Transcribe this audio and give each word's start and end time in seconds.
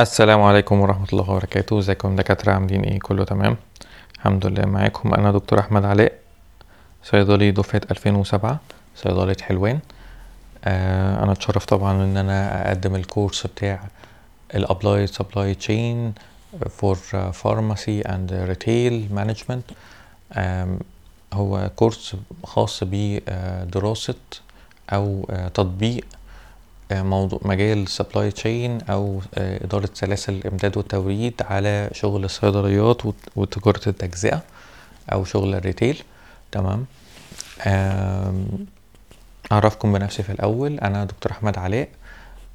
السلام 0.00 0.42
عليكم 0.42 0.80
ورحمة 0.80 1.06
الله 1.12 1.30
وبركاته. 1.30 1.78
إزيكم 1.78 2.16
دكاترة 2.16 2.52
عاملين 2.52 2.84
إيه؟ 2.84 3.00
كله 3.00 3.24
تمام؟ 3.24 3.56
الحمد 4.16 4.46
لله 4.46 4.66
معاكم. 4.66 5.14
أنا 5.14 5.32
دكتور 5.32 5.58
أحمد 5.60 5.84
علاء 5.84 6.12
صيدلي 7.02 7.50
دفعة 7.50 7.80
2007 7.90 8.60
صيدلة 8.96 9.36
حلوان. 9.42 9.78
آه 10.64 11.22
أنا 11.22 11.32
اتشرف 11.32 11.64
طبعا 11.64 12.04
إن 12.04 12.16
أنا 12.16 12.68
أقدم 12.68 12.94
ال 12.94 13.01
course 13.01 13.46
بتاع 13.46 13.80
ال 14.54 14.61
applied 14.61 15.08
supply 15.08 15.54
chain 15.54 16.14
for 16.70 16.96
pharmacy 17.32 18.00
and 18.00 18.32
retail 18.32 19.08
management 19.14 19.64
هو 21.32 21.70
course 21.76 22.16
خاص 22.44 22.80
بدراسة 22.84 24.14
أو 24.92 25.28
تطبيق 25.54 26.04
موضوع 26.92 27.40
مجال 27.42 27.88
supply 27.88 28.30
chain 28.30 28.80
أو 28.90 29.20
آه، 29.34 29.64
إدارة 29.64 29.88
سلاسل 29.94 30.32
الإمداد 30.32 30.76
والتوريد 30.76 31.34
على 31.50 31.90
شغل 31.92 32.24
الصيدليات 32.24 33.06
وت- 33.06 33.14
وتجارة 33.36 33.80
التجزئه 33.88 34.42
أو 35.12 35.24
شغل 35.24 35.54
ال 35.54 35.60
retail. 35.60 36.02
تمام؟ 36.52 36.86
أعرفكم 39.52 39.92
بنفسي 39.92 40.22
في 40.22 40.32
الأول. 40.32 40.78
أنا 40.78 41.04
دكتور 41.04 41.32
أحمد 41.32 41.58
علاء 41.58 41.88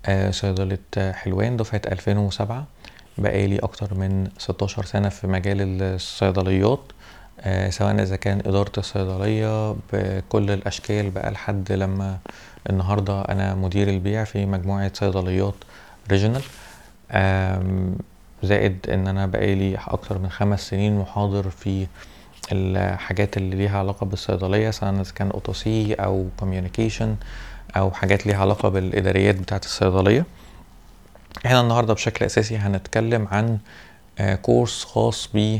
آه، 0.05 0.32
صيدلة 0.32 0.77
آه، 0.98 1.12
حلوان 1.12 1.58
دفعة 1.58 1.82
2007 1.86 2.66
بقالي 3.18 3.60
أكتر 3.60 3.94
من 3.94 4.27
16 4.38 4.86
سنة 4.86 5.10
في 5.10 5.27
مجال 5.27 5.82
الصيدليات. 5.82 6.80
آه، 6.80 7.01
سواء 7.70 8.02
إذا 8.02 8.16
كان 8.16 8.40
إدارة 8.40 8.72
الصيدلية 8.77 9.76
بكل 9.94 10.52
الأشكال 10.52 11.09
بقى 11.09 11.32
لحد 11.32 11.72
لما 11.72 12.18
النهارده 12.70 13.22
أنا 13.22 13.55
مدير 13.55 13.90
البيع 13.90 14.23
في 14.23 14.45
مجموعة 14.45 14.91
صيدليات 14.94 15.54
regional 16.12 16.41
زائد 18.44 18.90
إن 18.90 19.08
أنا 19.08 19.26
بقالي 19.26 19.77
أكتر 19.88 20.18
من 20.18 20.29
خمس 20.29 20.70
سنين 20.70 20.98
محاضر 20.99 21.49
في 21.49 21.88
الحاجات 22.51 23.38
اللي 23.38 23.55
ليها 23.55 23.79
علاقة 23.79 24.05
بالصيدلية 24.05 24.70
سواء 24.71 24.91
إذا 25.01 25.12
كان 25.16 25.32
OTC 25.48 25.94
أو 25.94 26.27
communication 26.40 27.16
أو 27.77 27.91
حاجات 27.91 28.27
ليها 28.27 28.38
علاقة 28.38 28.70
بالإداريات 28.70 29.35
بتاعة 29.35 29.62
الصيدلية. 29.66 30.26
إحنا 31.46 31.62
النهارده 31.62 31.94
بشكل 31.94 32.26
أساسي 32.26 32.57
هنتكلم 32.57 33.27
عن 33.32 33.57
آه، 34.20 34.35
course 34.35 34.84
خاص 34.85 35.29
ب 35.34 35.57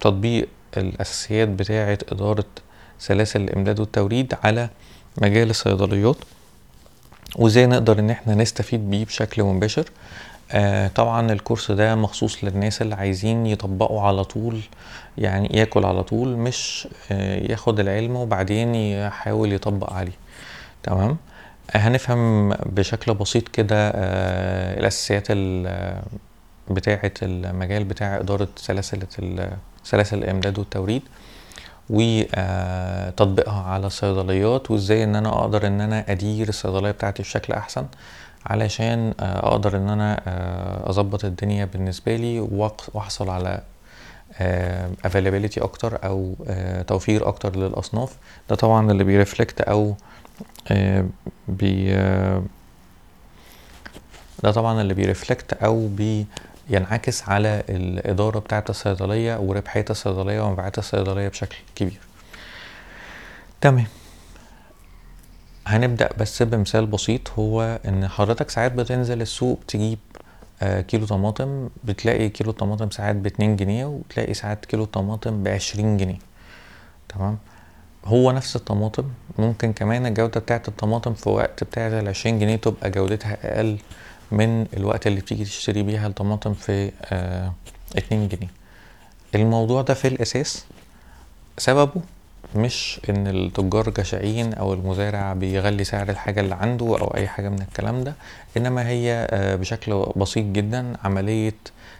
تطبيق 0.00 0.48
الأساسيات 0.76 1.48
بتاعة 1.48 1.98
إدارة 2.12 2.44
سلاسل 2.98 3.40
الإمداد 3.40 3.80
والتوريد 3.80 4.34
على 4.44 4.68
مجال 5.22 5.50
الصيدليات 5.50 6.16
وإزاي 7.36 7.66
نقدر 7.66 7.98
إن 7.98 8.10
إحنا 8.10 8.34
نستفيد 8.34 8.90
بيه 8.90 9.04
بشكل 9.04 9.42
مباشر. 9.42 9.84
آه 10.52 10.88
طبعا 10.88 11.32
الكورس 11.32 11.70
ده 11.70 11.94
مخصوص 11.94 12.44
للناس 12.44 12.82
اللي 12.82 12.94
عايزين 12.94 13.46
يطبقوا 13.46 14.00
على 14.02 14.24
طول 14.24 14.60
يعني 15.18 15.48
ياكل 15.58 15.84
على 15.84 16.02
طول 16.02 16.28
مش 16.36 16.88
آه 17.12 17.50
ياخد 17.52 17.80
العلم 17.80 18.16
وبعدين 18.16 18.74
يحاول 18.74 19.52
يطبق 19.52 19.92
عليه. 19.92 20.12
تمام؟ 20.82 21.16
آه 21.74 21.78
هنفهم 21.78 22.52
بشكل 22.52 23.14
بسيط 23.14 23.48
كده 23.48 23.90
آه 23.94 24.80
الأساسيات 24.80 25.26
ال- 25.30 25.66
آه، 25.66 26.02
بتاعة 26.70 27.12
المجال 27.22 27.84
بتاع 27.84 28.16
إدارة 28.18 28.48
سلاسل 28.56 28.98
سلاسل 29.84 30.18
الإمداد 30.18 30.58
والتوريد 30.58 31.02
وتطبيقها 31.90 33.62
على 33.62 33.86
الصيدليات 33.86 34.70
وإزاي 34.70 35.04
إن 35.04 35.16
أنا 35.16 35.28
أقدر 35.28 35.66
إن 35.66 35.80
أنا 35.80 36.12
أدير 36.12 36.48
الصيدلية 36.48 36.90
بتاعتي 36.90 37.22
بشكل 37.22 37.52
أحسن 37.52 37.86
علشان 38.46 39.14
آه، 39.20 39.48
أقدر 39.48 39.76
إن 39.76 39.88
أنا 39.88 40.20
آه، 40.26 40.90
أظبط 40.90 41.24
الدنيا 41.24 41.64
بالنسبة 41.64 42.16
لي 42.16 42.40
وأحصل 42.94 43.30
على 43.30 43.60
availability 45.04 45.60
أكتر 45.60 45.98
أو 46.04 46.34
آه، 46.48 46.82
توفير 46.82 47.28
أكتر 47.28 47.56
للأصناف. 47.56 48.16
ده 48.50 48.56
طبعا 48.56 48.90
اللي 48.90 49.04
بي 49.04 49.16
reflect 49.16 49.60
أو 49.60 49.94
آه، 50.70 51.06
بي 51.48 51.94
آه، 51.94 52.42
ده 54.42 54.50
طبعا 54.52 54.80
اللي 54.80 54.94
بيرفلكت 54.94 55.52
أو 55.52 55.88
بينعكس 56.70 57.28
على 57.28 57.62
الإدارة 57.68 58.38
بتاعه 58.38 58.64
الصيدلية 58.68 59.36
وربحية 59.38 59.84
الصيدلية 59.90 60.40
ومبيعات 60.40 60.78
الصيدلية 60.78 61.28
بشكل 61.28 61.56
كبير. 61.74 62.00
تمام. 63.60 63.86
هنبدأ 65.66 66.08
بس 66.20 66.42
بمثال 66.42 66.86
بسيط 66.86 67.30
هو 67.38 67.78
إن 67.88 68.08
حضرتك 68.08 68.50
ساعات 68.50 68.72
بتنزل 68.72 69.22
السوق 69.22 69.60
تجيب 69.68 69.98
آه، 70.62 70.80
كيلو 70.80 71.06
طماطم 71.06 71.68
بتلاقي 71.84 72.28
كيلو 72.28 72.52
طماطم 72.52 72.90
ساعات 72.90 73.16
باتنين 73.16 73.56
جنيه 73.56 73.84
وتلاقي 73.86 74.34
ساعات 74.34 74.64
كيلو 74.64 74.84
طماطم 74.84 75.42
بعشرين 75.42 75.96
جنيه. 75.96 76.18
تمام. 77.08 77.38
هو 78.04 78.32
نفس 78.32 78.56
الطماطم 78.56 79.04
ممكن 79.38 79.72
كمان 79.72 80.06
الجودة 80.06 80.40
بتاعت 80.40 80.68
الطماطم 80.68 81.14
في 81.14 81.28
وقت 81.28 81.64
بتاعت 81.64 81.92
العشرين 81.92 82.38
جنيه 82.38 82.56
تبقى 82.56 82.90
جودتها 82.90 83.38
أقل 83.42 83.78
من 84.32 84.66
الوقت 84.76 85.06
اللي 85.06 85.20
بتيجي 85.20 85.44
تشتري 85.44 85.82
بيها 85.82 86.06
الطماطم 86.06 86.54
في 86.54 86.92
آه 87.04 87.52
اتنين 87.96 88.28
جنيه. 88.28 88.48
الموضوع 89.34 89.82
ده 89.82 89.94
في 89.94 90.08
الأساس 90.08 90.64
سببه 91.58 92.00
مش 92.56 93.00
إن 93.10 93.26
التجار 93.26 93.90
جشعين 93.90 94.54
أو 94.54 94.74
المزارع 94.74 95.32
بيغلي 95.32 95.84
سعر 95.84 96.08
الحاجة 96.08 96.40
اللي 96.40 96.54
عنده 96.54 96.86
أو 96.86 97.14
أي 97.16 97.28
حاجة 97.28 97.48
من 97.48 97.62
الكلام 97.62 98.04
ده 98.04 98.14
إنما 98.56 98.88
هي 98.88 99.26
آه، 99.30 99.56
بشكل 99.56 100.06
بسيط 100.16 100.44
جدا 100.46 100.92
عملية 101.04 101.54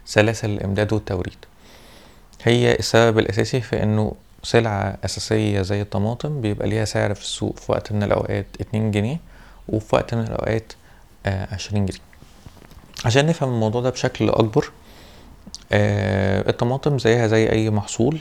سلاسل 0.06 0.50
الإمداد 0.50 0.92
والتوريد. 0.92 1.36
هي 2.42 2.74
السبب 2.74 3.18
الأساسي 3.18 3.60
في 3.60 3.82
إنه 3.82 4.12
سلعة 4.42 4.98
أساسية 5.04 5.62
زي 5.62 5.82
الطماطم 5.82 6.40
بيبقى 6.40 6.68
ليها 6.68 6.84
سعر 6.84 7.14
في 7.14 7.20
السوق 7.22 7.56
في 7.58 7.72
وقت 7.72 7.92
من 7.92 8.02
الأوقات 8.02 8.46
اتنين 8.60 8.90
جنيه 8.90 9.16
وفي 9.68 9.96
وقت 9.96 10.14
من 10.14 10.22
الأوقات 10.22 10.72
آه، 11.26 11.54
عشرين 11.54 11.86
جنيه. 11.86 11.98
عشان 13.04 13.26
نفهم 13.26 13.48
الموضوع 13.54 13.80
ده 13.80 13.90
بشكل 13.90 14.28
أكبر 14.28 14.70
آه، 15.72 16.50
الطماطم 16.50 16.98
زيها 16.98 17.26
زي 17.26 17.50
أي 17.50 17.70
محصول 17.70 18.18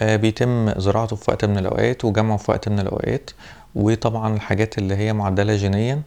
آه، 0.00 0.16
بيتم 0.16 0.80
زراعته 0.80 1.16
في 1.16 1.30
وقت 1.30 1.44
من 1.44 1.58
الأوقات 1.58 2.04
وجمعه 2.04 2.36
في 2.36 2.50
وقت 2.50 2.68
من 2.68 2.80
الأوقات 2.80 3.30
وطبعا 3.74 4.34
الحاجات 4.36 4.78
اللي 4.78 4.96
هي 4.96 5.12
معدلة 5.12 5.56
جينيا 5.56 6.02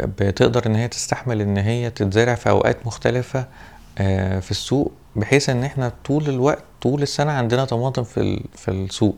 بتقدر 0.00 0.66
إن 0.66 0.74
هي 0.76 0.88
تستحمل 0.88 1.40
إن 1.40 1.56
هي 1.58 1.90
تتزرع 1.90 2.34
في 2.34 2.50
أوقات 2.50 2.86
مختلفة 2.86 3.46
آه، 3.98 4.40
في 4.40 4.50
السوق 4.50 4.92
بحيث 5.16 5.48
إن 5.50 5.64
إحنا 5.64 5.92
طول 6.04 6.28
الوقت 6.28 6.64
طول 6.82 7.02
السنة 7.02 7.32
عندنا 7.32 7.64
طماطم 7.64 8.04
في 8.04 8.44
في 8.54 8.70
السوق. 8.70 9.16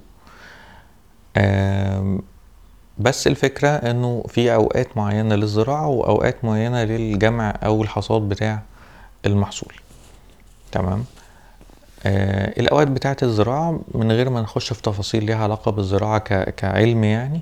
بس 2.98 3.26
الفكرة 3.26 3.68
إنه 3.68 4.24
في 4.28 4.54
أوقات 4.54 4.96
معينة 4.96 5.34
للزراعة 5.34 5.88
وأوقات 5.88 6.44
معينة 6.44 6.84
للجمع 6.84 7.54
أو 7.64 7.82
الحصاد 7.82 8.22
بتاع 8.22 8.62
المحصول. 9.26 9.72
تمام؟ 10.72 11.04
آه 12.06 12.60
الأوقات 12.60 12.88
بتاعة 12.88 13.16
الزراعة 13.22 13.80
من 13.94 14.12
غير 14.12 14.30
ما 14.30 14.40
نخش 14.40 14.72
في 14.72 14.82
تفاصيل 14.82 15.24
ليها 15.24 15.36
علاقة 15.42 15.70
بالزراعة 15.70 16.18
ك- 16.18 16.54
كعلم 16.54 17.04
يعني 17.04 17.40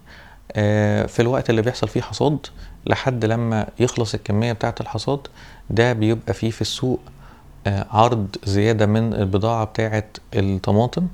آه 0.52 1.06
في 1.06 1.22
الوقت 1.22 1.50
اللي 1.50 1.62
بيحصل 1.62 1.88
فيه 1.88 2.00
حصاد 2.02 2.38
لحد 2.86 3.24
لما 3.24 3.66
يخلص 3.80 4.14
الكمية 4.14 4.52
بتاعة 4.52 4.74
الحصاد 4.80 5.20
ده 5.70 5.92
بيبقى 5.92 6.34
فيه 6.34 6.50
في 6.50 6.60
السوق 6.60 7.00
آه 7.66 7.86
عرض 7.90 8.36
زيادة 8.44 8.86
من 8.86 9.14
البضاعة 9.14 9.64
بتاعة 9.64 10.04
الطماطم. 10.34 11.06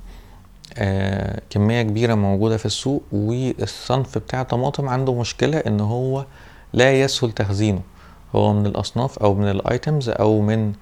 آه 0.78 1.40
كمية 1.50 1.82
كبيرة 1.82 2.14
موجودة 2.14 2.56
في 2.56 2.66
السوق 2.66 3.02
والصنف 3.12 4.18
بتاع 4.18 4.40
الطماطم 4.40 4.88
عنده 4.88 5.14
مشكلة 5.14 5.58
إن 5.58 5.80
هو 5.80 6.24
لا 6.72 7.00
يسهل 7.00 7.32
تخزينه. 7.32 7.80
هو 8.34 8.52
من 8.52 8.66
الأصناف 8.66 9.18
أو 9.18 9.34
من 9.34 9.50
الأيتمز 9.50 10.08
أو 10.08 10.40
من 10.40 10.72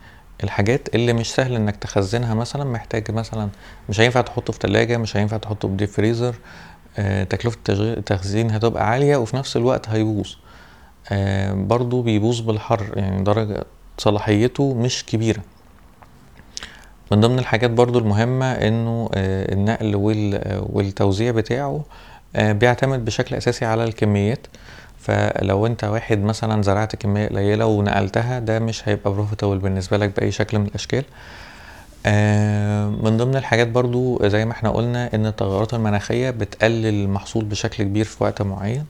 الحاجات 0.44 0.94
اللي 0.94 1.12
مش 1.12 1.35
سهل 1.35 1.55
إنك 1.55 1.76
تخزنها 1.76 2.35
مثلا 2.35 2.65
محتاج 2.65 3.11
مثلا 3.11 3.49
مش 3.88 4.00
هينفع 4.00 4.20
تحطه 4.20 4.53
في 4.53 4.59
تلاجة 4.59 4.97
مش 4.97 5.17
هينفع 5.17 5.37
تحطه 5.37 5.69
في 5.69 5.75
ديب 5.76 5.88
فريزر 5.88 6.35
آه 6.99 7.25
تكلفة 7.25 7.59
التخزين 7.69 8.50
هتبقى 8.50 8.88
عالية 8.91 9.17
وفي 9.17 9.37
نفس 9.37 9.56
الوقت 9.56 9.88
هيبوظ. 9.88 10.29
آه 11.12 11.53
برضو 11.53 12.03
بيبوظ 12.03 12.41
بالحر 12.41 12.93
يعني 12.97 13.23
درجة 13.25 13.65
صلاحيته 13.99 14.75
مش 14.75 15.06
كبيرة. 15.06 15.43
من 17.12 17.21
ضمن 17.21 17.39
الحاجات 17.39 17.71
برضو 17.71 17.99
المهمة 17.99 18.53
إنه 18.53 19.11
آه 19.15 19.53
النقل 19.53 19.95
آه، 20.35 20.67
والتوزيع 20.73 21.31
بتاعه 21.31 21.85
آه 22.37 22.53
بيعتمد 22.53 23.05
بشكل 23.05 23.37
أساسي 23.37 23.65
على 23.65 23.85
الكميات. 23.85 24.47
فلو 24.99 25.67
أنت 25.67 25.85
واحد 25.85 26.19
مثلا 26.19 26.62
زرعت 26.62 26.97
كمية 26.97 27.29
قليلة 27.29 27.67
ونقلتها 27.67 28.39
ده 28.39 28.59
مش 28.59 28.89
هيبقى 28.89 29.12
profitable 29.12 29.59
بالنسبة 29.59 29.97
لك 29.97 30.17
بأي 30.17 30.33
شكل 30.33 30.59
من 30.59 30.67
الأشكال. 30.67 31.05
من 33.05 33.17
ضمن 33.17 33.37
الحاجات 33.37 33.69
برضو 33.69 34.29
زي 34.29 34.45
ما 34.45 34.53
إحنا 34.53 34.71
قلنا 34.71 35.15
إن 35.15 35.27
التغيرات 35.27 35.75
المناخية 35.75 36.31
بتقلل 36.31 36.87
المحصول 36.87 37.45
بشكل 37.45 37.85
كبير 37.85 38.05
في 38.05 38.25
وقت 38.25 38.43
معين. 38.43 38.85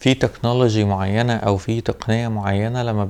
في 0.00 0.14
technology 0.14 0.84
معينة 0.84 1.36
أو 1.36 1.56
في 1.56 1.80
تقنية 1.80 2.28
معينة 2.28 2.82
لما 2.82 3.04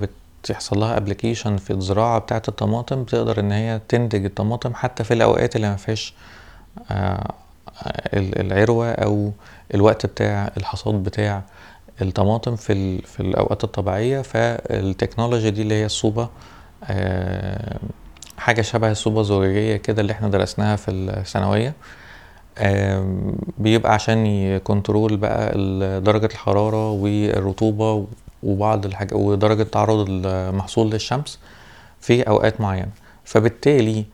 يحصل 0.50 0.78
لها 0.78 0.96
application 0.96 1.56
في 1.56 1.72
الزراعة 1.72 2.18
بتاعة 2.18 2.42
الطماطم 2.48 3.02
بتقدر 3.02 3.40
إن 3.40 3.52
هي 3.52 3.80
تنتج 3.88 4.24
الطماطم 4.24 4.74
حتى 4.74 5.04
في 5.04 5.14
الأوقات 5.14 5.56
اللي 5.56 5.68
ما 5.68 5.76
فيهاش 5.76 6.14
آه، 6.90 7.30
العروة 8.16 8.90
أو 8.92 9.32
الوقت 9.74 10.06
بتاع 10.06 10.50
الحصاد 10.56 10.94
بتاع 10.94 11.42
الطماطم 12.02 12.56
في 12.56 12.98
في 13.02 13.20
الأوقات 13.20 13.64
الطبيعية. 13.64 14.20
فال 14.22 14.44
technology 14.44 15.50
دي 15.50 15.62
اللي 15.62 15.74
هي 15.74 15.86
الصوبة 15.86 16.28
آه، 16.84 17.78
حاجة 18.38 18.62
شبه 18.62 18.90
الصوبة 18.90 19.20
الزجاجية 19.20 19.76
كده 19.76 20.02
اللي 20.02 20.12
إحنا 20.12 20.28
درسناها 20.28 20.76
في 20.76 20.90
الثانوية. 20.90 21.74
آم، 22.58 23.36
بيبقى 23.58 23.94
عشان 23.94 24.26
ي 24.26 24.38
control 24.38 25.16
بقى 25.16 25.52
ال- 25.54 26.04
درجة 26.04 26.26
الحرارة 26.26 26.90
والرطوبة 26.90 28.06
وبعض 28.46 28.86
الحاجات 28.86 29.12
ودرجة 29.12 29.62
تعرض 29.62 30.06
المحصول 30.08 30.90
للشمس 30.90 31.38
في 32.00 32.22
أوقات 32.22 32.60
معينة. 32.60 32.90
فبالتالي 33.24 34.04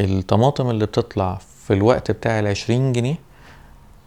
الطماطم 0.00 0.70
اللي 0.70 0.86
بتطلع 0.86 1.38
في 1.66 1.72
الوقت 1.72 2.10
بتاع 2.10 2.38
العشرين 2.40 2.92
جنيه 2.92 3.14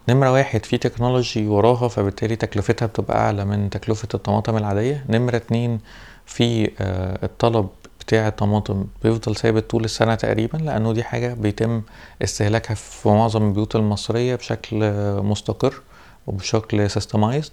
نمرة 0.10 0.32
واحد 0.32 0.66
في 0.66 0.78
تكنولوجي 0.78 1.48
وراها 1.48 1.88
فبالتالي 1.88 2.36
تكلفتها 2.36 2.86
بتبقى 2.86 3.18
أعلى 3.18 3.46
من 3.46 3.70
تكلفة 3.70 4.08
الطماطم 4.14 4.58
العادية. 4.58 5.06
نمرة 5.10 5.36
اتنين 5.36 5.80
في 6.26 6.72
آه، 6.80 7.26
الطلب 7.26 7.68
بتاع 8.00 8.28
الطماطم 8.28 8.86
بيفضل 9.04 9.36
ثابت 9.36 9.70
طول 9.70 9.84
السنة 9.86 10.16
تقريبا 10.16 10.58
لأنه 10.58 10.94
دي 10.94 11.04
حاجة 11.04 11.34
بيتم 11.34 11.82
استهلاكها 12.24 12.74
في 12.74 13.10
معظم 13.10 13.48
البيوت 13.48 13.76
المصرية 13.76 14.36
بشكل 14.36 14.80
آه، 14.84 15.20
مستقر 15.22 15.82
وبشكل 16.28 16.90
سيستمايزد 16.90 17.52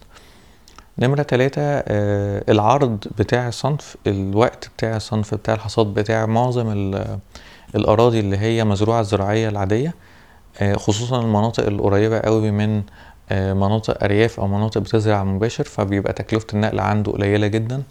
نمرة 0.99 1.23
تلاتة 1.23 1.63
آه، 1.63 2.45
العرض 2.49 3.05
بتاع 3.19 3.49
الصنف 3.49 3.97
الوقت 4.07 4.71
بتاع 4.77 4.97
الصنف 4.97 5.35
بتاع 5.35 5.55
الحصاد 5.55 5.87
بتاع 5.87 6.27
معظم 6.27 6.71
ال- 6.73 7.19
الأراضي 7.75 8.21
اللي 8.21 8.37
هي 8.39 8.65
مزروعة 8.65 9.03
زراعية 9.03 9.49
العادية 9.49 9.95
آه، 10.61 10.75
خصوصا 10.75 11.21
المناطق 11.21 11.67
القريبة 11.67 12.19
قوي 12.21 12.51
من 12.51 12.83
آه، 13.31 13.53
مناطق 13.53 14.05
أرياف 14.05 14.41
أو 14.41 14.47
مناطق 14.47 14.81
بتزرع 14.81 15.25
مباشر 15.25 15.65
فبيبقى 15.65 16.13
تكلفة 16.13 16.47
النقل 16.55 16.81
عنده 16.81 17.13
قليلة 17.13 17.47
جدا 17.47 17.83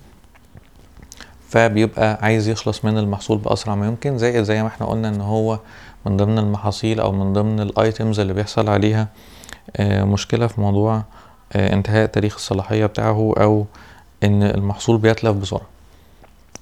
فبيبقى 1.50 2.20
عايز 2.22 2.48
يخلص 2.48 2.86
من 2.86 2.98
المحصول 2.98 3.38
بأسرع 3.38 3.76
ما 3.76 3.88
يمكن 3.88 4.18
زائد 4.18 4.44
زي 4.44 4.62
ما 4.62 4.68
إحنا 4.68 4.86
قلنا 4.88 5.10
إن 5.10 5.22
هو 5.22 5.60
من 6.06 6.18
ضمن 6.18 6.40
المحاصيل 6.40 7.00
أو 7.00 7.12
من 7.12 7.34
ضمن 7.34 7.60
الايتمز 7.60 8.20
اللي 8.20 8.34
بيحصل 8.34 8.70
عليها 8.70 9.08
مشكلة 9.82 10.48
في 10.48 10.62
موضوع 10.62 11.04
انتهاء 11.56 12.06
تاريخ 12.06 12.36
الصلاحية 12.36 12.86
بتاعه 12.86 13.34
أو 13.38 13.66
إن 14.24 14.44
المحصول 14.44 14.98
بيتلف 14.98 15.38
بسرعة. 15.38 15.68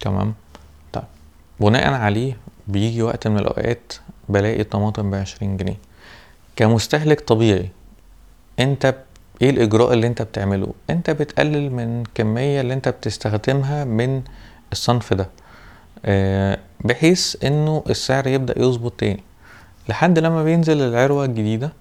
تمام؟ 0.01 0.33
طيب. 0.93 1.03
بناء 1.59 1.93
عليه 1.93 2.37
بيجي 2.67 3.01
وقت 3.03 3.27
من 3.27 3.39
الأوقات 3.39 3.93
بلاقي 4.29 4.61
الطماطم 4.61 5.11
بعشرين 5.11 5.57
جنيه. 5.57 5.77
كمستهلك 6.55 7.21
طبيعي 7.21 7.69
أنت 8.59 8.95
إيه 9.41 9.49
الإجراء 9.49 9.93
اللي 9.93 10.07
أنت 10.07 10.21
بتعمله؟ 10.21 10.73
أنت 10.89 11.09
بتقلل 11.09 11.71
من 11.71 12.01
الكمية 12.01 12.61
اللي 12.61 12.73
أنت 12.73 12.89
بتستخدمها 12.89 13.83
من 13.83 14.21
الصنف 14.71 15.13
ده 15.13 15.29
آه، 16.05 16.59
بحيث 16.79 17.45
إنه 17.45 17.83
السعر 17.89 18.27
يبدأ 18.27 18.59
يظبط 18.61 18.93
تاني. 18.97 19.23
لحد 19.89 20.19
لما 20.19 20.43
بينزل 20.43 20.81
العروة 20.81 21.25
الجديدة 21.25 21.73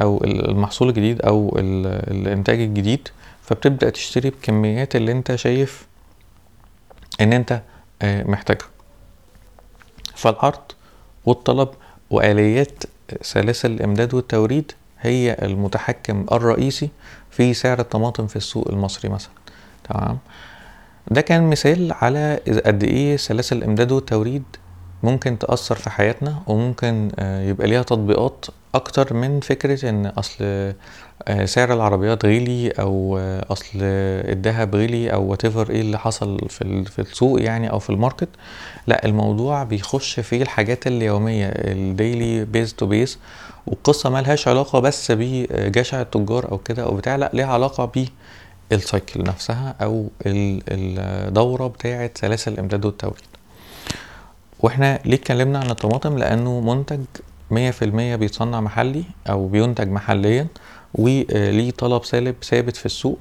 أو 0.00 0.24
ال- 0.24 0.48
المحصول 0.50 0.88
الجديد 0.88 1.22
أو 1.22 1.56
ال- 1.58 1.86
الإنتاج 2.26 2.60
الجديد 2.60 3.08
فبتبدأ 3.42 3.90
تشتري 3.90 4.30
بكميات 4.30 4.96
اللي 4.96 5.12
أنت 5.12 5.34
شايف 5.34 5.86
إن 7.20 7.32
أنت 7.32 7.62
آه، 8.02 8.22
محتاجها. 8.24 8.66
فالعرض 10.14 10.60
والطلب 11.26 11.68
وآليات 12.10 12.82
سلاسل 13.22 13.70
الإمداد 13.70 14.14
والتوريد 14.14 14.72
هي 15.00 15.36
المتحكم 15.42 16.26
الرئيسي 16.32 16.88
في 17.30 17.54
سعر 17.54 17.78
الطماطم 17.80 18.26
في 18.26 18.36
السوق 18.36 18.68
المصري 18.68 19.08
مثلا. 19.10 19.30
تمام؟ 19.84 20.18
ده 21.10 21.20
كان 21.20 21.50
مثال 21.50 21.92
على 21.92 22.40
قد 22.66 22.84
إيه 22.84 23.16
سلاسل 23.16 23.56
الامداد 23.56 23.92
والتوريد 23.92 24.42
ممكن 25.02 25.38
تأثر 25.38 25.74
في 25.76 25.90
حياتنا 25.90 26.42
وممكن 26.46 27.10
آه، 27.18 27.42
يبقى 27.48 27.66
ليها 27.68 27.82
تطبيقات 27.82 28.46
أكتر 28.74 29.14
من 29.14 29.40
فكرة 29.40 29.88
إن 29.88 30.06
أصل 30.06 30.36
آه، 30.40 31.44
سعر 31.44 31.72
العربيات 31.72 32.24
غلي 32.24 32.70
أو 32.70 33.18
آه، 33.18 33.46
أصل 33.52 33.68
الذهب 33.74 34.74
غلي 34.76 35.12
أو 35.12 35.34
whatever 35.36 35.70
إيه 35.70 35.80
اللي 35.80 35.98
حصل 35.98 36.38
في 36.48 36.84
في 36.84 36.98
السوق 36.98 37.42
يعني 37.42 37.70
أو 37.70 37.78
في 37.78 37.90
ال 37.90 37.95
market 37.95 38.28
لا 38.86 39.04
الموضوع 39.04 39.62
بيخش 39.64 40.20
في 40.20 40.42
الحاجات 40.42 40.86
اليومية 40.86 41.46
ال 41.46 41.62
daily 41.62 42.44
basis 42.44 42.74
to 42.74 42.86
basis 42.86 43.18
والقصة 43.66 44.10
ملهاش 44.10 44.48
علاقة 44.48 44.78
بس 44.80 45.12
بجشع 45.16 46.00
التجار 46.00 46.50
أو 46.52 46.58
كده 46.58 46.82
أو 46.84 46.94
بتاع 46.94 47.16
لا 47.16 47.30
ليها 47.34 47.46
علاقة 47.46 47.84
بيه 47.84 48.06
السايكل 48.72 49.22
نفسها 49.22 49.74
أو 49.82 50.08
ال- 50.26 50.62
الدوره 50.68 51.66
بتاعة 51.66 52.10
سلاسل 52.14 52.52
الإمداد 52.52 52.84
والتوريد. 52.84 53.22
وإحنا 54.60 54.98
ليه 55.04 55.14
اتكلمنا 55.16 55.58
عن 55.58 55.70
الطماطم؟ 55.70 56.18
لأنه 56.18 56.60
منتج 56.60 57.00
100% 57.52 57.54
بيتصنع 58.16 58.60
محلي 58.60 59.04
أو 59.30 59.48
بينتج 59.48 59.88
محليا 59.88 60.46
وليه 60.94 61.70
طلب 61.70 62.04
سالب 62.04 62.34
ثابت 62.42 62.76
في 62.76 62.86
السوق 62.86 63.18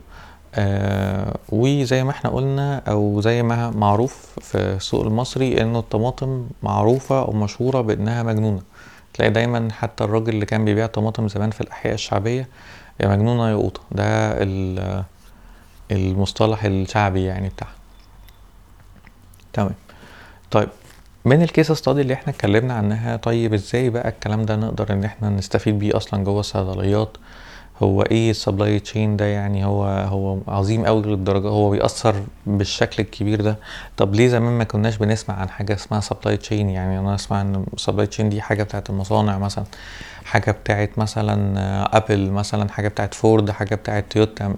آه 0.55 1.35
وزي 1.49 2.03
ما 2.03 2.11
إحنا 2.11 2.29
قلنا 2.29 2.77
أو 2.87 3.21
زي 3.21 3.43
ما 3.43 3.69
معروف 3.69 4.39
في 4.41 4.57
السوق 4.57 5.05
المصري 5.05 5.61
إنه 5.61 5.79
الطماطم 5.79 6.47
معروفة 6.63 7.21
أو 7.21 7.31
مشهورة 7.31 7.81
بإنها 7.81 8.23
مجنونة. 8.23 8.61
تلاقي 9.13 9.31
دايما 9.31 9.67
حتى 9.71 10.03
الراجل 10.03 10.29
اللي 10.29 10.45
كان 10.45 10.65
بيبيع 10.65 10.85
طماطم 10.85 11.27
زمان 11.27 11.51
في 11.51 11.61
الأحياء 11.61 11.93
الشعبية 11.93 12.47
يا 12.99 13.07
مجنونة 13.07 13.49
يا 13.49 13.55
قوطة. 13.55 13.81
ده 13.91 14.03
ال- 14.43 15.03
المصطلح 15.91 16.63
الشعبي 16.63 17.23
يعني 17.23 17.49
بتاعها. 17.49 17.73
تمام. 19.53 19.73
طيب 20.51 20.69
من 21.25 21.41
ال 21.41 21.47
case 21.47 21.71
study 21.71 22.01
اللي 22.01 22.13
إحنا 22.13 22.33
اتكلمنا 22.33 22.73
عنها 22.73 23.15
طيب 23.15 23.53
إزاي 23.53 23.89
بقى 23.89 24.09
الكلام 24.09 24.45
ده 24.45 24.55
نقدر 24.55 24.93
إن 24.93 25.03
إحنا 25.03 25.29
نستفيد 25.29 25.79
بيه 25.79 25.97
أصلا 25.97 26.23
جوه 26.23 26.39
الصيدليات؟ 26.39 27.17
هو 27.83 28.01
إيه 28.01 28.31
ال 28.31 28.38
supply 28.38 28.79
chain 28.79 29.17
ده 29.17 29.25
يعني؟ 29.25 29.65
هو 29.65 29.83
هو 29.85 30.37
عظيم 30.47 30.85
قوي 30.85 31.01
للدرجة 31.01 31.47
هو 31.47 31.69
بيأثر 31.69 32.15
بالشكل 32.45 33.03
الكبير 33.03 33.41
ده. 33.41 33.57
طب 33.97 34.15
ليه 34.15 34.27
زمان 34.27 34.57
ما 34.57 34.63
كناش 34.63 34.97
بنسمع 34.97 35.35
عن 35.35 35.49
حاجة 35.49 35.73
اسمها 35.73 35.99
supply 35.99 36.37
chain 36.37 36.69
يعني 36.69 36.99
أنا 36.99 37.15
أسمع 37.15 37.41
إن 37.41 37.65
ال 37.73 37.78
supply 37.78 38.07
chain 38.07 38.29
دي 38.29 38.41
حاجة 38.41 38.63
بتاعت 38.63 38.89
المصانع 38.89 39.37
مثلا 39.37 39.65
حاجة 40.25 40.51
بتاعت 40.51 40.89
مثلا 40.97 41.97
ابل 41.97 42.31
مثلا 42.31 42.69
حاجة 42.69 42.87
بتاعت 42.87 43.13
فورد 43.13 43.51
حاجة 43.51 43.75
بتاعت 43.75 44.05
تويوتا 44.09 44.55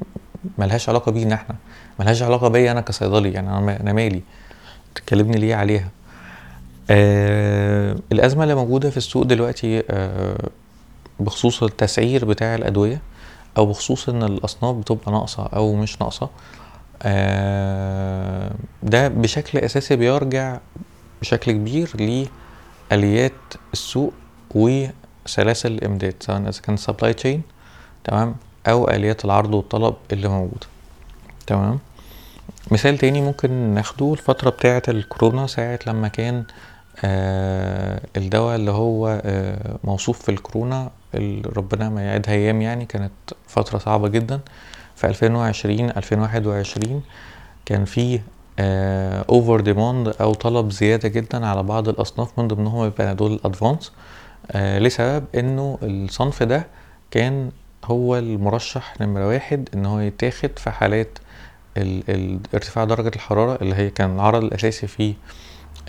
ملهاش 0.58 0.90
علاقة 0.90 1.12
بينا 1.12 1.36
إحنا 1.36 1.56
ملهاش 2.00 2.22
علاقة 2.24 2.48
بيا 2.48 2.72
أنا 2.72 2.82
كصيدلي 2.82 3.32
يعني 3.34 3.58
أنا 3.58 3.94
مالي. 3.94 4.22
تكلمني 4.96 5.38
ليه 5.38 5.56
عليها؟ 5.56 5.88
آه 6.90 7.96
الأزمة 8.12 8.44
اللي 8.44 8.56
موجودة 8.56 8.90
في 8.90 8.98
السوق 8.98 9.24
دلوقتي 9.24 9.84
آه 9.90 10.50
بخصوص 11.20 11.64
التسعير 11.64 12.26
بتاع 12.26 12.56
الأدوية 12.56 13.02
أو 13.58 13.66
بخصوص 13.66 14.10
إن 14.10 14.24
الأصناف 14.24 14.76
بتبقى 14.76 15.12
ناقصة 15.12 15.46
أو 15.46 15.76
مش 15.76 16.02
ناقصة 16.02 16.30
آه 17.04 18.52
ده 18.84 19.08
بشكل 19.08 19.60
أساسي 19.60 19.96
بيرجع 19.96 20.60
بشكل 21.22 21.52
كبير 21.52 21.90
لآليات 22.92 23.32
السوق 23.74 24.14
وسلاسل 24.56 25.72
الإمداد 25.72 26.16
سواء 26.20 26.38
إذا 26.42 26.62
كان 26.62 26.78
سبلاي 26.78 27.14
تشين 27.14 27.42
تمام؟ 28.04 28.36
أو 28.68 28.88
آليات 28.90 29.26
العرض 29.26 29.54
والطلب 29.54 29.96
اللي 30.12 30.28
موجوده 30.28 30.68
تمام؟ 31.48 31.80
مثال 32.72 32.98
تاني 32.98 33.22
ممكن 33.22 33.52
ناخده 33.52 34.12
الفترة 34.14 34.50
بتاعة 34.50 34.82
الكورونا 34.88 35.48
ساعة 35.48 35.80
لما 35.88 36.08
كان 36.08 36.44
الدواء 38.18 38.56
اللي 38.56 38.72
هو 38.72 39.22
آه 39.26 39.80
موصوف 39.84 40.20
في 40.22 40.30
الكورونا 40.30 40.92
ال- 41.16 41.58
ربنا 41.58 41.90
ما 41.90 42.02
يعيدها 42.02 42.34
أيام 42.34 42.62
يعني 42.62 42.86
كانت 42.86 43.12
فترة 43.48 43.78
صعبة 43.78 44.08
جدا. 44.08 44.40
في 44.96 45.08
2020 45.08 45.90
2021 45.90 47.02
كان 47.66 47.86
في 47.86 48.20
over 49.30 49.60
demand 49.60 50.08
أو 50.22 50.34
طلب 50.34 50.72
زيادة 50.72 51.10
جدا 51.10 51.46
على 51.48 51.64
بعض 51.64 51.90
الأصناف 51.90 52.40
من 52.40 52.48
ضمنهم 52.48 52.84
البنادول 52.86 53.34
ال 53.34 53.41
Advance 53.41 53.92
آه 54.52 54.80
لسبب 54.80 55.26
إنه 55.36 55.78
الصنف 55.84 56.44
ده 56.44 56.68
كان 57.12 57.52
هو 57.86 58.18
المرشح 58.18 59.02
نمرة 59.02 59.28
واحد 59.28 59.70
إن 59.74 59.86
هو 59.86 60.00
يتاخد 60.00 60.50
في 60.60 60.72
حالات 60.72 61.20
ال- 61.78 62.04
ال- 62.10 62.40
ارتفاع 62.54 62.84
درجة 62.84 63.12
الحرارة 63.16 63.62
اللي 63.62 63.76
هي 63.76 63.90
كان 63.90 64.16
العرض 64.16 64.44
الأساسي 64.44 64.88
في 64.88 65.14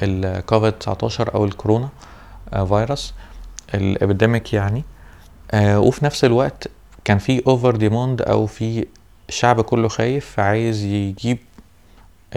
الكوفيد 0.02 0.72
19 0.72 1.34
أو 1.34 1.44
الكورونا 1.44 1.88
آه، 2.52 2.64
فيروس 2.64 3.14
ال 3.74 3.83
epidemic 3.83 4.54
يعني. 4.54 4.84
آه، 5.52 5.80
وفي 5.80 6.04
نفس 6.04 6.24
الوقت 6.24 6.68
كان 7.04 7.18
في 7.18 7.46
over 7.46 7.76
demand 7.76 8.22
أو 8.22 8.46
في 8.46 8.86
الشعب 9.28 9.60
كله 9.60 9.88
خايف 9.88 10.26
فعايز 10.30 10.82
يجيب 10.84 11.38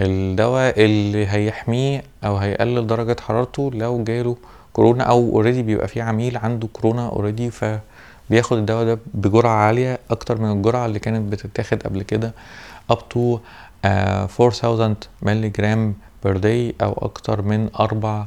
الدواء 0.00 0.84
اللي 0.84 1.26
هيحميه 1.26 2.02
أو 2.24 2.36
هيقلل 2.36 2.86
درجة 2.86 3.16
حرارته 3.20 3.70
لو 3.74 4.04
جاله 4.04 4.36
كورونا 4.72 5.04
أو 5.04 5.30
already 5.30 5.62
بيبقى 5.62 5.88
في 5.88 6.00
عميل 6.00 6.36
عنده 6.36 6.68
كورونا 6.72 7.08
already 7.08 7.50
فبياخد 7.50 8.56
الدواء 8.56 8.84
ده 8.84 8.98
بجرعة 9.14 9.54
عالية 9.54 9.98
أكتر 10.10 10.40
من 10.40 10.52
الجرعة 10.52 10.86
اللي 10.86 10.98
كانت 10.98 11.32
بتتاخد 11.32 11.82
قبل 11.82 12.02
كده 12.02 12.34
up 12.92 12.96
to 12.96 13.38
uh, 13.84 13.86
4000 14.40 14.96
ملي 15.22 15.48
جرام 15.48 15.94
per 16.24 16.36
day 16.36 16.74
أو 16.82 16.92
أكتر 16.92 17.42
من 17.42 17.70
أربع 17.80 18.26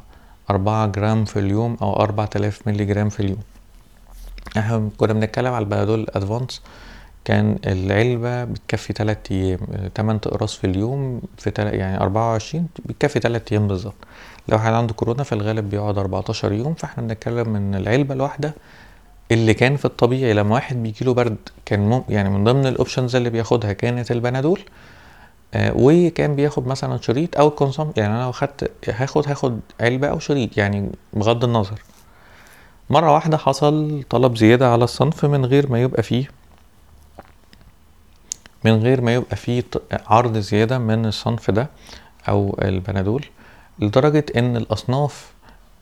أربعة 0.50 0.88
جرام 0.88 1.26
في 1.26 1.40
اليوم 1.40 1.78
أو 1.82 1.94
أربعة 1.94 2.30
آلاف 2.36 2.68
ملي 2.68 2.86
جرام 2.86 3.10
في 3.10 3.20
اليوم. 3.20 3.40
إحنا 4.58 4.90
كنا 4.98 5.14
بنتكلم 5.14 5.54
على 5.54 5.64
البنادول 5.64 6.08
Advance 6.10 6.62
كان 7.26 7.58
العلبة 7.68 8.44
بتكفي 8.44 8.94
تلات 8.94 9.32
أيام 9.32 9.60
تمن 9.96 10.16
أقراص 10.16 10.56
في 10.56 10.68
اليوم 10.68 11.22
في 11.38 11.52
تل... 11.52 11.68
يعني 11.68 12.00
أربعة 12.02 12.32
وعشرين 12.32 12.68
بتكفي 12.86 13.20
تلات 13.20 13.52
أيام 13.52 13.68
بالظبط. 13.68 13.96
لو 14.48 14.58
واحد 14.58 14.74
عنده 14.74 14.94
كورونا 14.94 15.24
في 15.24 15.34
الغالب 15.36 15.70
بيقعد 15.70 15.98
أربعتاشر 15.98 16.52
يوم 16.52 16.74
فإحنا 16.74 17.04
بنتكلم 17.04 17.56
إن 17.56 17.76
العلبة 17.76 18.14
الواحدة 18.14 18.54
اللي 19.32 19.54
كان 19.54 19.76
في 19.76 19.86
الطبيعي 19.86 20.34
لما 20.34 20.54
واحد 20.56 20.84
بيجيله 20.84 21.14
برد 21.14 21.38
كان 21.66 21.80
مم... 21.80 22.04
يعني 22.10 22.30
من 22.30 22.44
ضمن 22.44 22.66
ال 22.66 22.72
options 22.72 23.16
اللي 23.16 23.30
بياخدها 23.30 23.74
كانت 23.74 24.12
البنادول. 24.12 24.60
وكان 25.56 26.36
بياخد 26.36 26.68
مثلا 26.68 27.02
شريط 27.02 27.38
أو 27.38 27.48
ال 27.48 27.53
consume 27.54 27.94
يعني 27.98 28.14
أنا 28.14 28.24
لو 28.24 28.32
خدت 28.32 28.72
هاخد 28.90 29.28
هاخد 29.28 29.60
علبة 29.82 30.08
أو 30.08 30.20
شريط 30.20 30.58
يعني 30.58 30.90
بغض 31.14 31.44
النظر. 31.44 31.82
مرة 32.90 33.14
واحدة 33.14 33.38
حصل 33.38 34.04
طلب 34.10 34.38
زيادة 34.38 34.72
على 34.72 34.84
الصنف 34.84 35.26
من 35.26 35.46
غير 35.46 35.72
ما 35.72 35.82
يبقى 35.82 36.04
فيه 36.04 36.30
من 38.66 38.72
غير 38.84 39.02
ما 39.02 39.14
يبقى 39.14 39.36
فيه 39.36 39.64
عرض 39.92 40.38
زيادة 40.38 40.78
من 40.78 41.06
الصنف 41.06 41.52
ده 41.52 41.68
أو 42.30 42.58
البنادول 42.62 43.26
لدرجة 43.80 44.26
إن 44.38 44.58
الأصناف 44.58 45.32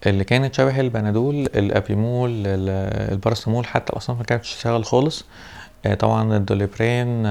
اللي 0.05 0.23
كانت 0.23 0.53
شبه 0.53 0.79
البنادول 0.79 1.35
الأبيمول 1.35 2.43
الباراسيتامول 2.47 3.65
حتى 3.65 3.93
الأصناف 3.93 4.17
ما 4.19 4.23
كانتش 4.25 4.55
تشتغل 4.55 4.85
خالص 4.85 5.25
طبعا 5.99 6.37
الدوليبرين 6.37 7.25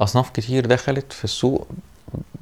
أصناف 0.00 0.30
كتير 0.30 0.66
دخلت 0.66 1.12
في 1.12 1.24
السوق 1.24 1.68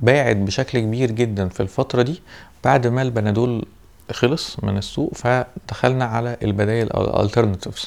باعت 0.01 0.37
بشكل 0.37 0.79
كبير 0.81 1.11
جدا 1.11 1.49
في 1.49 1.61
الفترة 1.61 2.03
دي 2.03 2.23
بعد 2.65 2.87
ما 2.87 3.03
البنادول 3.03 3.65
خلص 4.13 4.57
من 4.65 4.79
السوق 4.79 5.15
فدخلنا 5.15 6.05
على 6.05 6.37
البدائل 6.43 6.89
alternatives. 7.29 7.87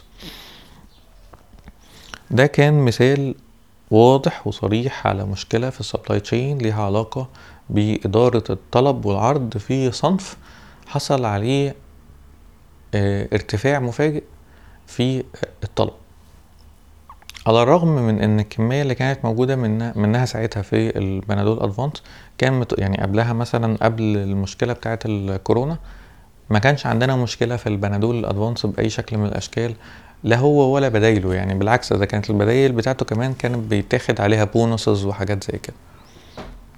ده 2.31 2.45
كان 2.47 2.73
مثال 2.85 3.35
واضح 3.91 4.47
وصريح 4.47 5.07
على 5.07 5.25
مشكلة 5.25 5.69
في 5.69 5.79
ال 5.79 5.85
supply 5.85 6.19
chain 6.19 6.57
ليها 6.57 6.83
علاقة 6.83 7.29
بإدارة 7.69 8.43
الطلب 8.49 9.05
والعرض 9.05 9.57
في 9.57 9.91
صنف 9.91 10.37
حصل 10.87 11.25
عليه 11.25 11.75
آه 12.95 13.27
ارتفاع 13.33 13.79
مفاجئ 13.79 14.23
في 14.87 15.23
الطلب. 15.63 15.93
على 17.47 17.63
الرغم 17.63 17.87
من 17.87 18.19
إن 18.19 18.39
الكمية 18.39 18.81
اللي 18.81 18.95
كانت 18.95 19.25
موجودة 19.25 19.55
منها, 19.55 19.93
منها 19.95 20.25
ساعتها 20.25 20.61
في 20.61 20.97
البنادول 20.97 21.59
Advance 21.59 22.03
كان 22.37 22.65
يعني 22.77 22.97
قبلها 22.97 23.33
مثلا 23.33 23.77
قبل 23.81 24.03
المشكلة 24.03 24.73
بتاعة 24.73 24.99
الكورونا 25.05 25.77
ما 26.49 26.59
كانش 26.59 26.85
عندنا 26.85 27.15
مشكلة 27.15 27.55
في 27.55 27.67
البنادول 27.69 28.15
الادفانس 28.19 28.65
بأي 28.65 28.89
شكل 28.89 29.17
من 29.17 29.25
الأشكال 29.25 29.73
لا 30.23 30.37
هو 30.37 30.73
ولا 30.75 30.89
بدايله 30.89 31.33
يعني 31.33 31.53
بالعكس 31.53 31.93
ده 31.93 32.05
كانت 32.05 32.29
البدايل 32.29 32.71
بتاعته 32.71 33.05
كمان 33.05 33.33
كانت 33.33 33.57
بيتاخد 33.57 34.21
عليها 34.21 34.43
بونصز 34.43 35.05
وحاجات 35.05 35.43
زي 35.51 35.59
كده. 35.63 35.75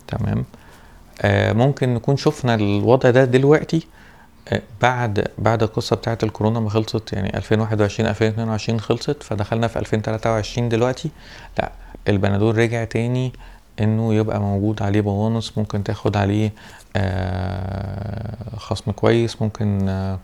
تمام؟ 0.08 0.46
آه 1.22 1.54
ممكن 1.54 1.94
نكون 1.94 2.18
شفنا 2.18 2.56
الوضع 2.56 3.10
ده 3.10 3.26
دلوقتي 3.26 3.88
بعد 4.82 5.28
بعد 5.38 5.64
القصة 5.64 5.96
بتاعه 5.96 6.18
الكورونا 6.24 6.60
ما 6.60 6.70
خلصت 6.70 7.14
يعني 7.14 7.38
2021 7.38 8.10
2022 8.10 8.80
خلصت 8.80 9.24
فدخلنا 9.24 9.68
في 9.68 9.80
2023 9.80 10.70
دلوقتي. 10.70 11.10
لا 11.60 11.72
البنادول 12.08 12.58
رجع 12.58 12.84
تاني 12.84 13.34
إنه 13.80 14.14
يبقى 14.14 14.40
موجود 14.40 14.82
عليه 14.82 15.02
بونص 15.02 15.58
ممكن 15.58 15.84
تاخد 15.84 16.18
عليه 16.18 16.52
آه 16.96 18.58
خصم 18.58 18.92
كويس 18.92 19.42
ممكن 19.42 19.90
آه 19.90 20.20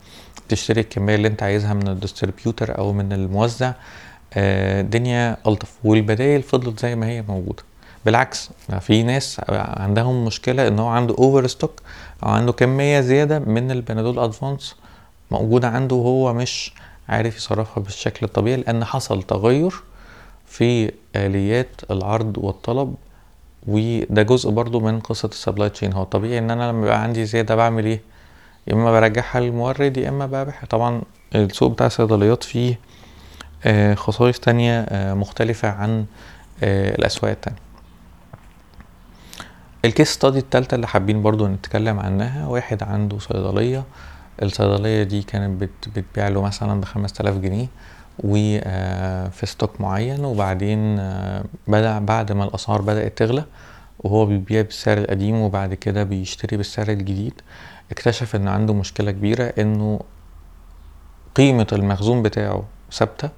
تشتري 0.50 0.82
الكمية 0.82 1.16
اللي 1.16 1.28
انت 1.28 1.44
عايزها 1.44 1.74
من 1.74 1.88
ال 1.88 1.95
distributor 1.95 2.78
أو 2.78 2.94
من 2.94 3.14
الموزع. 3.14 3.74
الدنيا 4.38 5.38
ألطف 5.48 5.72
والبدايل 5.84 6.42
فضلت 6.44 6.80
زي 6.80 6.96
ما 6.96 7.08
هي 7.08 7.22
موجودة. 7.22 7.64
بالعكس 8.06 8.50
في 8.80 9.04
ناس 9.04 9.42
عندهم 9.50 10.26
مشكلة 10.26 10.68
إن 10.68 10.80
هو 10.80 10.88
عنده 10.88 11.16
over 11.20 11.48
stock 11.48 11.82
أو 12.24 12.30
عنده 12.30 12.52
كمية 12.52 13.00
زيادة 13.02 13.40
من 13.40 13.72
البنادول 13.72 14.20
Advance 14.20 14.76
موجودة 15.32 15.68
عنده 15.68 15.96
وهو 15.96 16.34
مش 16.34 16.74
عارف 17.10 17.38
يصرفها 17.38 17.84
بالشكل 17.84 18.26
الطبيعي 18.26 18.58
لأن 18.58 18.86
حصل 18.86 19.24
تغير 19.24 19.74
في 20.48 20.92
آليات 21.16 21.68
العرض 21.92 22.38
والطلب 22.38 22.96
وده 23.68 24.22
جزء 24.24 24.50
برضو 24.50 24.80
من 24.80 25.00
قصة 25.00 25.28
ال 25.30 25.35
supply 25.35 25.70
chain. 25.70 25.94
هو 25.94 26.04
طبيعي 26.04 26.38
إن 26.40 26.52
أنا 26.52 26.70
لما 26.72 26.86
يبقى 26.86 27.04
عندي 27.04 27.26
زيادة 27.26 27.56
بعمل 27.56 27.86
إيه؟ 27.86 28.02
يا 28.68 28.74
إما 28.74 28.92
برجعها 28.92 29.40
للمورد 29.40 29.98
يا 29.98 30.10
إما 30.10 30.26
ببيعها. 30.26 30.66
طبعا 30.70 31.02
السوق 31.36 31.72
بتاع 31.72 31.88
الصيدليات 31.88 32.44
فيه 32.44 32.80
آه 33.66 33.94
خصائص 33.94 34.40
تانية 34.40 34.80
آه 34.82 35.14
مختلفة 35.14 35.70
عن 35.70 36.06
آه 36.64 36.96
الأسواق 36.96 37.32
التانية. 37.32 37.58
ال 39.86 39.90
case 39.90 40.10
study 40.14 40.40
التالتة 40.40 40.76
اللي 40.76 40.88
حابين 40.88 41.22
برضو 41.22 41.48
نتكلم 41.48 42.00
عنها 42.00 42.48
واحد 42.48 42.84
عنده 42.84 43.20
صيدلية 43.20 43.84
الصيدلية 44.42 45.04
دي 45.04 45.22
كانت 45.22 45.62
بت 45.62 45.90
بتبيع 45.96 46.28
له 46.28 46.42
مثلا 46.42 46.82
بخمس 46.82 47.14
تلاف 47.14 47.38
جنيه 47.38 47.68
وفي 48.20 49.46
ستوك 49.46 49.82
معين 49.82 50.26
وبعدين 50.26 50.96
بدأ 51.68 52.00
بعد 52.00 52.32
ما 52.32 52.44
الأسعار 52.44 52.82
بدأت 52.82 53.18
تغلى 53.18 53.46
وهو 54.00 54.26
بيبيع 54.26 54.62
بالسعر 54.62 54.98
القديم 54.98 55.36
وبعد 55.36 55.74
كده 55.74 56.04
بيشتري 56.04 56.58
بالسعر 56.58 56.90
الجديد 56.90 57.42
اكتشف 57.92 58.36
إن 58.36 58.48
عنده 58.48 58.74
مشكلة 58.74 59.12
كبيرة 59.12 59.44
إنه 59.58 60.00
قيمة 61.36 61.68
المخزون 61.74 62.22
بتاعه 62.24 62.64
ثابتة 62.92 63.30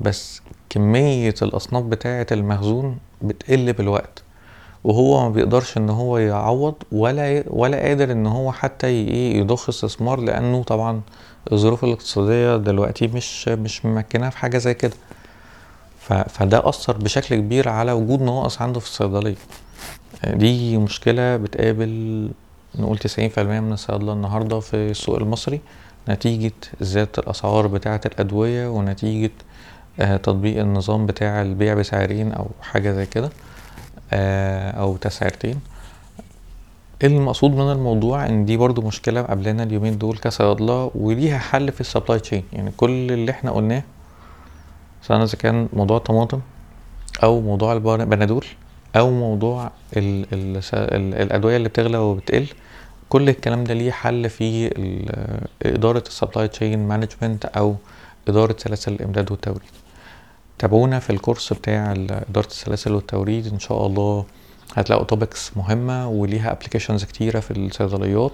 بس 0.00 0.42
كمية 0.70 1.34
الأصناف 1.42 1.84
بتاعة 1.84 2.26
المخزون 2.32 2.98
بتقل 3.22 3.72
بالوقت. 3.72 4.22
وهو 4.84 5.22
ما 5.22 5.28
بيقدرش 5.34 5.76
إن 5.76 5.90
هو 5.90 6.18
يعوض 6.18 6.74
ولا 6.92 7.44
ولا 7.46 7.76
قادر 7.80 8.12
إن 8.12 8.26
هو 8.26 8.52
حتى 8.52 8.86
إيه 8.86 9.38
يضخ 9.38 9.68
استثمار 9.68 10.20
لأنه 10.20 10.62
طبعا 10.62 11.00
الظروف 11.52 11.84
الاقتصادية 11.84 12.56
دلوقتي 12.56 13.06
مش 13.06 13.48
مش 13.48 13.84
ممكناه 13.86 14.28
في 14.28 14.38
حاجة 14.38 14.58
زي 14.58 14.74
كده. 14.74 14.92
فده 16.28 16.68
أثر 16.68 16.96
بشكل 16.96 17.36
كبير 17.36 17.68
على 17.68 17.92
وجود 17.92 18.22
نواقص 18.22 18.62
عنده 18.62 18.80
في 18.80 18.86
الصيدلية. 18.86 19.36
دي 20.26 20.76
مشكلة 20.78 21.36
بتقابل 21.36 22.30
نقول 22.78 22.98
تسعين 22.98 23.28
في 23.28 23.40
المية 23.40 23.60
من 23.60 23.72
الصيادلة 23.72 24.12
النهاردة 24.12 24.60
في 24.60 24.76
السوق 24.76 25.16
المصري 25.16 25.60
نتيجة 26.08 26.52
زيادة 26.80 27.10
الأسعار 27.18 27.66
بتاعة 27.66 28.00
الأدوية 28.06 28.68
ونتيجة 28.68 29.30
آه 30.00 30.16
تطبيق 30.16 30.60
النظام 30.60 31.06
بتاع 31.06 31.42
البيع 31.42 31.74
بسعرين 31.74 32.32
أو 32.32 32.46
حاجة 32.62 32.92
زي 32.92 33.06
كده. 33.06 33.30
آه 34.12 34.70
أو 34.70 34.96
تسعيرتين. 34.96 35.60
المقصود 37.04 37.50
من 37.50 37.72
الموضوع 37.72 38.26
إن 38.26 38.44
دي 38.44 38.56
برضو 38.56 38.82
مشكلة 38.82 39.22
قابلنا 39.22 39.62
اليومين 39.62 39.98
دول 39.98 40.18
كصيادلة 40.18 40.90
وليها 40.94 41.38
حل 41.38 41.72
في 41.72 41.80
ال 41.80 41.85
supply 41.85 42.18
chain 42.20 42.44
يعني 42.52 42.70
كل 42.76 42.90
اللي 43.12 43.30
إحنا 43.30 43.50
قلناه 43.50 43.82
سواء 45.02 45.22
إذا 45.22 45.36
كان 45.38 45.68
موضوع 45.72 45.96
الطماطم 45.96 46.40
أو 47.22 47.40
موضوع 47.40 47.72
البنادول 47.72 48.44
أو 48.96 49.10
موضوع 49.10 49.70
ال 49.96 50.26
ال 50.32 50.56
ال 50.74 51.14
الأدوية 51.14 51.56
اللي 51.56 51.68
بتغلى 51.68 51.98
وبتقل 51.98 52.46
كل 53.08 53.28
الكلام 53.28 53.64
ده 53.64 53.74
ليه 53.74 53.90
حل 53.92 54.30
في 54.30 54.70
إدارة 55.62 56.04
ال 56.06 56.12
supply 56.12 56.48
chain 56.48 56.88
management 56.88 57.44
أو 57.44 57.76
إدارة 58.28 58.56
سلاسل 58.58 58.92
الإمداد 58.92 59.30
والتوريد. 59.30 59.70
تابعونا 60.60 60.98
في 60.98 61.10
الكورس 61.10 61.52
بتاع 61.52 61.92
إدارة 61.92 62.46
السلاسل 62.46 62.92
والتوريد. 62.92 63.46
إن 63.46 63.58
شاء 63.58 63.86
الله 63.86 64.26
هتلاقوا 64.74 65.04
topics 65.04 65.56
مهمة 65.56 66.08
وليها 66.08 66.52
applications 66.52 67.04
كتيرة 67.04 67.40
في 67.40 67.50
الصيدليات. 67.50 68.32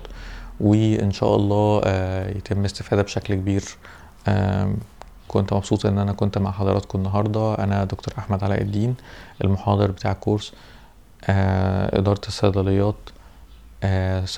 وإن 0.60 1.12
شاء 1.12 1.36
الله 1.36 1.82
يتم 2.36 2.64
استفادة 2.64 3.02
بشكل 3.02 3.34
كبير. 3.34 3.62
كنت 5.28 5.52
مبسوط 5.52 5.86
إن 5.86 5.98
أنا 5.98 6.12
كنت 6.12 6.38
مع 6.38 6.50
حضراتكم 6.50 6.98
النهارده. 6.98 7.54
أنا 7.54 7.84
دكتور 7.84 8.14
أحمد 8.18 8.44
علاء 8.44 8.62
الدين 8.62 8.94
المحاضر 9.44 9.90
بتاع 9.90 10.12
كورس 10.12 10.52
آه 11.24 11.98
إدارة 11.98 12.20
الصيدليات 12.28 12.96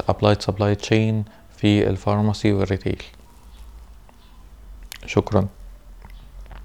applied 0.08 0.42
supply 0.42 0.74
chain 0.74 1.24
في 1.56 1.88
ال 1.90 1.97
pharmacy 1.97 2.52
وال 2.52 2.65
retail 2.65 3.02
شكرا. 5.06 5.46